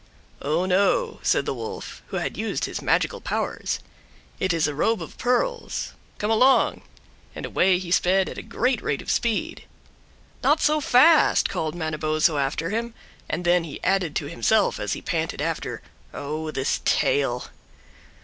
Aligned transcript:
"Oh, 0.41 0.65
no," 0.65 1.19
said 1.21 1.45
the 1.45 1.53
Wolf, 1.53 2.01
who 2.07 2.17
had 2.17 2.35
used 2.35 2.65
his 2.65 2.81
magical 2.81 3.21
powers, 3.21 3.77
"it 4.39 4.51
is 4.51 4.67
a 4.67 4.73
robe 4.73 4.99
of 4.99 5.15
pearls. 5.19 5.93
Come 6.17 6.31
along!" 6.31 6.81
And 7.35 7.45
away 7.45 7.77
he 7.77 7.91
sped 7.91 8.27
at 8.27 8.39
a 8.39 8.41
great 8.41 8.81
rate 8.81 9.03
of 9.03 9.11
speed. 9.11 9.65
"Not 10.41 10.59
so 10.59 10.81
fast," 10.81 11.49
called 11.49 11.75
Manabozho 11.75 12.39
after 12.39 12.71
him; 12.71 12.95
and 13.29 13.45
then 13.45 13.63
he 13.63 13.79
added 13.83 14.15
to 14.15 14.25
himself 14.25 14.79
as 14.79 14.93
he 14.93 15.03
panted 15.03 15.39
after, 15.39 15.83
"Oh, 16.15 16.49
this 16.49 16.81
tail!" 16.83 17.49